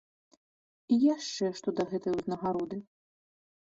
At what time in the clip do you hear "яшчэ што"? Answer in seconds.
1.15-1.69